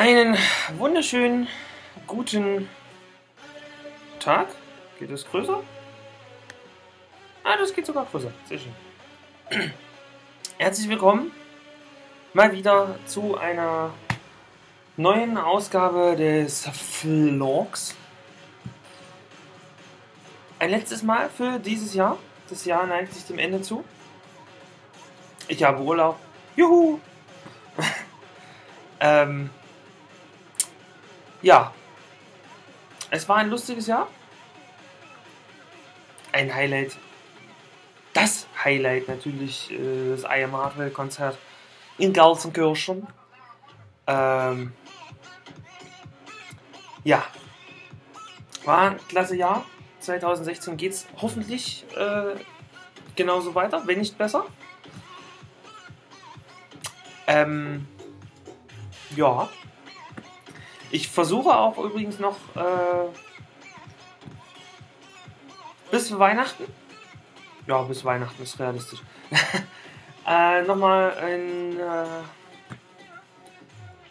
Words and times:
Einen 0.00 0.34
wunderschönen 0.78 1.46
guten 2.06 2.70
Tag. 4.18 4.48
Geht 4.98 5.10
es 5.10 5.26
größer? 5.26 5.62
Ah, 7.44 7.56
das 7.58 7.74
geht 7.74 7.84
sogar 7.84 8.06
größer. 8.06 8.32
Sehr 8.48 8.60
schön. 8.60 8.72
Herzlich 10.56 10.88
willkommen 10.88 11.32
mal 12.32 12.50
wieder 12.50 12.98
zu 13.04 13.36
einer 13.36 13.92
neuen 14.96 15.36
Ausgabe 15.36 16.16
des 16.16 16.66
Vlogs. 16.66 17.94
Ein 20.58 20.70
letztes 20.70 21.02
Mal 21.02 21.28
für 21.28 21.58
dieses 21.58 21.92
Jahr. 21.92 22.16
Das 22.48 22.64
Jahr 22.64 22.86
neigt 22.86 23.12
sich 23.12 23.26
dem 23.26 23.38
Ende 23.38 23.60
zu. 23.60 23.84
Ich 25.46 25.62
habe 25.62 25.82
Urlaub. 25.82 26.18
Juhu! 26.56 27.00
ähm, 29.00 29.50
ja. 31.42 31.72
Es 33.10 33.28
war 33.28 33.36
ein 33.36 33.50
lustiges 33.50 33.86
Jahr. 33.86 34.08
Ein 36.32 36.54
Highlight. 36.54 36.96
Das 38.12 38.46
Highlight 38.64 39.08
natürlich 39.08 39.70
äh, 39.70 40.10
das 40.10 40.22
I 40.24 40.44
Am 40.44 40.56
Hardware 40.56 40.90
Konzert 40.90 41.38
in 41.98 42.12
Gelsenkirchen. 42.12 43.06
Ähm, 44.06 44.72
ja. 47.04 47.24
War 48.64 48.90
ein 48.90 48.98
klasse 49.08 49.36
Jahr. 49.36 49.64
2016 50.00 50.76
geht 50.76 50.92
es 50.92 51.06
hoffentlich 51.20 51.84
äh, 51.96 52.34
genauso 53.16 53.54
weiter, 53.54 53.82
wenn 53.86 53.98
nicht 53.98 54.16
besser. 54.16 54.44
Ähm, 57.26 57.86
ja. 59.14 59.48
Ich 60.90 61.08
versuche 61.08 61.56
auch 61.56 61.78
übrigens 61.78 62.18
noch 62.18 62.36
äh, 62.56 63.08
bis 65.90 66.18
Weihnachten. 66.18 66.64
Ja, 67.66 67.82
bis 67.82 68.04
Weihnachten 68.04 68.42
ist 68.42 68.58
realistisch. 68.58 69.02
äh, 70.26 70.62
nochmal 70.62 71.14
ein 71.18 71.78
äh, 71.78 72.22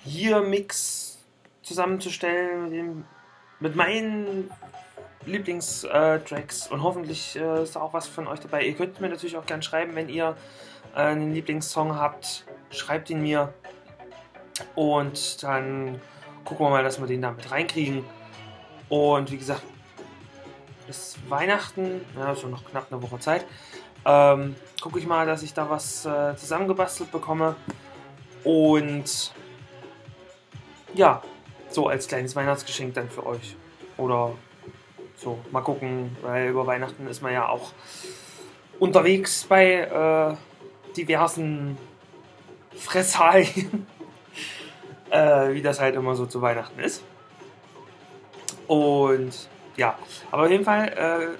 Year-Mix 0.05 1.17
zusammenzustellen 1.63 2.63
mit, 2.63 2.73
dem, 2.73 3.05
mit 3.59 3.75
meinen 3.75 4.49
Lieblingstracks 5.25 6.67
und 6.67 6.81
hoffentlich 6.81 7.35
äh, 7.35 7.63
ist 7.63 7.75
da 7.75 7.81
auch 7.81 7.93
was 7.93 8.07
von 8.07 8.27
euch 8.27 8.39
dabei. 8.39 8.63
Ihr 8.63 8.75
könnt 8.75 9.01
mir 9.01 9.09
natürlich 9.09 9.35
auch 9.35 9.45
gerne 9.45 9.63
schreiben, 9.63 9.95
wenn 9.95 10.07
ihr 10.07 10.37
äh, 10.95 10.99
einen 10.99 11.33
Lieblingssong 11.33 11.95
habt, 11.95 12.45
schreibt 12.71 13.09
ihn 13.09 13.21
mir 13.21 13.53
und 14.75 15.43
dann 15.43 16.01
gucken 16.49 16.65
wir 16.65 16.69
mal, 16.71 16.83
dass 16.83 16.99
wir 16.99 17.07
den 17.07 17.21
damit 17.21 17.49
reinkriegen. 17.51 18.03
Und 18.89 19.31
wie 19.31 19.37
gesagt, 19.37 19.63
bis 20.87 21.15
Weihnachten, 21.29 22.01
ja, 22.17 22.35
schon 22.35 22.49
noch 22.49 22.65
knapp 22.65 22.91
eine 22.91 23.01
Woche 23.03 23.19
Zeit, 23.19 23.45
ähm, 24.03 24.55
gucke 24.81 24.97
ich 24.97 25.05
mal, 25.05 25.27
dass 25.27 25.43
ich 25.43 25.53
da 25.53 25.69
was 25.69 26.05
äh, 26.05 26.35
zusammengebastelt 26.35 27.11
bekomme. 27.11 27.55
Und 28.43 29.31
ja, 30.95 31.21
so 31.69 31.87
als 31.87 32.07
kleines 32.07 32.35
Weihnachtsgeschenk 32.35 32.95
dann 32.95 33.09
für 33.11 33.27
euch. 33.27 33.55
Oder 33.97 34.31
so, 35.17 35.37
mal 35.51 35.61
gucken, 35.61 36.17
weil 36.23 36.49
über 36.49 36.65
Weihnachten 36.65 37.05
ist 37.07 37.21
man 37.21 37.31
ja 37.31 37.47
auch 37.47 37.73
unterwegs 38.79 39.45
bei 39.47 39.81
äh, 39.81 40.95
diversen 40.95 41.77
Fressalien 42.75 43.85
äh, 45.09 45.53
wie 45.53 45.61
das 45.61 45.79
halt 45.79 45.95
immer 45.95 46.15
so 46.15 46.25
zu 46.25 46.41
Weihnachten 46.41 46.79
ist. 46.79 47.03
Und 48.67 49.49
ja, 49.77 49.97
aber 50.31 50.43
auf 50.43 50.51
jeden 50.51 50.65
Fall 50.65 51.37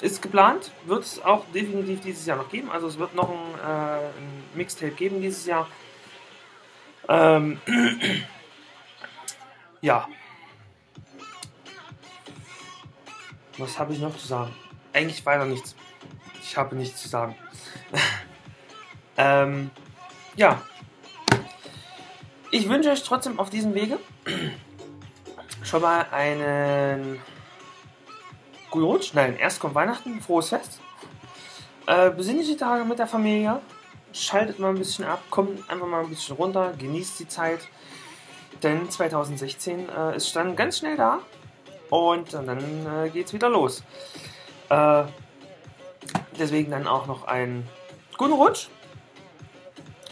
äh, 0.00 0.04
ist 0.04 0.22
geplant, 0.22 0.72
wird 0.86 1.02
es 1.02 1.22
auch 1.22 1.44
definitiv 1.54 2.00
dieses 2.00 2.26
Jahr 2.26 2.38
noch 2.38 2.50
geben. 2.50 2.70
Also 2.70 2.86
es 2.86 2.98
wird 2.98 3.14
noch 3.14 3.30
ein, 3.30 3.54
äh, 3.58 4.06
ein 4.06 4.44
Mixtape 4.54 4.92
geben 4.92 5.20
dieses 5.20 5.46
Jahr. 5.46 5.68
Ähm, 7.08 7.60
ja. 9.80 10.08
Was 13.58 13.78
habe 13.78 13.92
ich 13.92 14.00
noch 14.00 14.16
zu 14.16 14.26
sagen? 14.26 14.54
Eigentlich 14.92 15.24
weiter 15.26 15.44
nichts. 15.44 15.76
Ich 16.42 16.56
habe 16.56 16.76
nichts 16.76 17.02
zu 17.02 17.08
sagen. 17.08 17.36
ähm, 19.16 19.70
ja, 20.36 20.62
ich 22.54 22.68
wünsche 22.68 22.88
euch 22.88 23.02
trotzdem 23.02 23.40
auf 23.40 23.50
diesem 23.50 23.74
Wege 23.74 23.98
schon 25.64 25.82
mal 25.82 26.06
einen 26.12 27.20
guten 28.70 28.84
Rutsch. 28.84 29.12
Nein, 29.12 29.36
erst 29.36 29.58
kommt 29.58 29.74
Weihnachten, 29.74 30.20
frohes 30.20 30.50
Fest. 30.50 30.78
Äh, 31.86 32.10
besinnliche 32.10 32.56
Tage 32.56 32.84
mit 32.84 33.00
der 33.00 33.08
Familie. 33.08 33.60
Schaltet 34.12 34.60
mal 34.60 34.68
ein 34.68 34.78
bisschen 34.78 35.04
ab, 35.04 35.20
kommt 35.30 35.68
einfach 35.68 35.88
mal 35.88 36.04
ein 36.04 36.08
bisschen 36.08 36.36
runter, 36.36 36.72
genießt 36.78 37.18
die 37.18 37.26
Zeit. 37.26 37.58
Denn 38.62 38.88
2016 38.88 39.88
äh, 39.88 40.16
ist 40.16 40.36
dann 40.36 40.54
ganz 40.54 40.78
schnell 40.78 40.96
da 40.96 41.18
und 41.90 42.34
dann 42.34 42.86
äh, 42.86 43.20
es 43.20 43.32
wieder 43.32 43.48
los. 43.48 43.82
Äh, 44.68 45.02
deswegen 46.38 46.70
dann 46.70 46.86
auch 46.86 47.06
noch 47.06 47.24
einen 47.26 47.68
guten 48.16 48.34
Rutsch. 48.34 48.68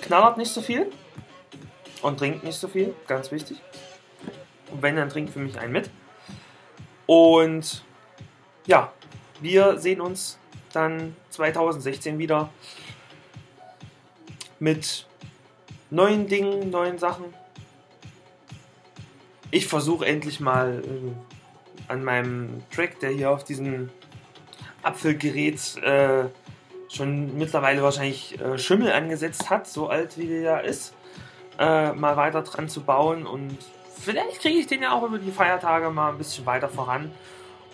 Knallert 0.00 0.38
nicht 0.38 0.52
so 0.52 0.60
viel. 0.60 0.90
Und 2.02 2.18
trinkt 2.18 2.44
nicht 2.44 2.58
so 2.58 2.68
viel, 2.68 2.94
ganz 3.06 3.30
wichtig. 3.30 3.58
Und 4.70 4.82
wenn, 4.82 4.96
dann 4.96 5.08
trinkt 5.08 5.32
für 5.32 5.38
mich 5.38 5.58
einen 5.58 5.72
mit. 5.72 5.90
Und 7.06 7.84
ja, 8.66 8.92
wir 9.40 9.78
sehen 9.78 10.00
uns 10.00 10.38
dann 10.72 11.16
2016 11.30 12.18
wieder 12.18 12.50
mit 14.58 15.06
neuen 15.90 16.26
Dingen, 16.26 16.70
neuen 16.70 16.98
Sachen. 16.98 17.24
Ich 19.50 19.66
versuche 19.66 20.06
endlich 20.06 20.40
mal 20.40 20.82
äh, 20.84 21.90
an 21.90 22.02
meinem 22.02 22.62
Track, 22.74 23.00
der 23.00 23.10
hier 23.10 23.30
auf 23.30 23.44
diesem 23.44 23.90
Apfelgerät 24.82 25.76
äh, 25.82 26.24
schon 26.88 27.36
mittlerweile 27.36 27.82
wahrscheinlich 27.82 28.40
äh, 28.40 28.58
Schimmel 28.58 28.92
angesetzt 28.92 29.50
hat, 29.50 29.66
so 29.66 29.88
alt 29.88 30.16
wie 30.18 30.26
der 30.26 30.64
ist, 30.64 30.94
äh, 31.58 31.92
mal 31.92 32.16
weiter 32.16 32.42
dran 32.42 32.68
zu 32.68 32.82
bauen 32.82 33.26
und 33.26 33.58
vielleicht 34.00 34.40
kriege 34.40 34.58
ich 34.58 34.66
den 34.66 34.82
ja 34.82 34.92
auch 34.92 35.02
über 35.02 35.18
die 35.18 35.30
Feiertage 35.30 35.90
mal 35.90 36.10
ein 36.10 36.18
bisschen 36.18 36.46
weiter 36.46 36.68
voran 36.68 37.10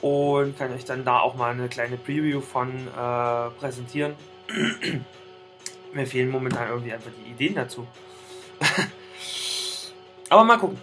und 0.01 0.59
kann 0.59 0.73
euch 0.73 0.85
dann 0.85 1.05
da 1.05 1.21
auch 1.21 1.35
mal 1.35 1.53
eine 1.53 1.69
kleine 1.69 1.97
Preview 1.97 2.41
von 2.41 2.71
äh, 2.71 3.51
präsentieren. 3.59 4.15
Mir 5.93 6.07
fehlen 6.07 6.31
momentan 6.31 6.69
irgendwie 6.69 6.93
einfach 6.93 7.11
die 7.25 7.31
Ideen 7.31 7.55
dazu. 7.55 7.87
Aber 10.29 10.45
mal 10.45 10.59
gucken. 10.59 10.79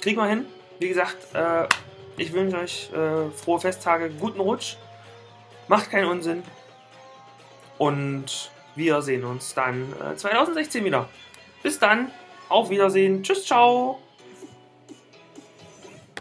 Kriegen 0.00 0.18
wir 0.18 0.26
hin. 0.26 0.46
Wie 0.78 0.88
gesagt, 0.88 1.34
äh, 1.34 1.66
ich 2.16 2.32
wünsche 2.32 2.58
euch 2.58 2.90
äh, 2.92 3.30
frohe 3.30 3.60
Festtage, 3.60 4.10
guten 4.10 4.40
Rutsch. 4.40 4.76
Macht 5.66 5.90
keinen 5.90 6.06
Unsinn. 6.06 6.42
Und 7.78 8.50
wir 8.76 9.02
sehen 9.02 9.24
uns 9.24 9.54
dann 9.54 9.92
2016 10.16 10.82
äh, 10.82 10.84
wieder. 10.86 11.08
Bis 11.62 11.78
dann. 11.78 12.10
Auf 12.54 12.70
Wiedersehen. 12.70 13.24
Tschüss, 13.24 13.46
ciao. 13.46 13.98